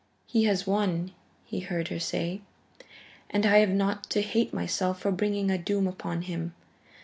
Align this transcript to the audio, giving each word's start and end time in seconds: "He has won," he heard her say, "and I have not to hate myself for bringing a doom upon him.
"He 0.25 0.45
has 0.45 0.65
won," 0.65 1.11
he 1.45 1.59
heard 1.59 1.89
her 1.89 1.99
say, 1.99 2.41
"and 3.29 3.45
I 3.45 3.59
have 3.59 3.69
not 3.69 4.05
to 4.09 4.23
hate 4.23 4.51
myself 4.51 4.99
for 4.99 5.11
bringing 5.11 5.51
a 5.51 5.59
doom 5.59 5.85
upon 5.85 6.23
him. 6.23 6.55